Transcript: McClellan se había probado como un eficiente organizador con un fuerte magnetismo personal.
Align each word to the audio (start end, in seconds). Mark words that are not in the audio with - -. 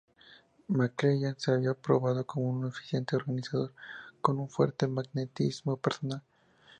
McClellan 0.69 1.35
se 1.39 1.51
había 1.51 1.75
probado 1.75 2.25
como 2.25 2.49
un 2.49 2.67
eficiente 2.67 3.15
organizador 3.17 3.71
con 4.19 4.39
un 4.39 4.49
fuerte 4.49 4.87
magnetismo 4.87 5.77
personal. 5.77 6.23